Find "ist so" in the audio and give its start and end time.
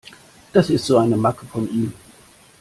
0.71-0.97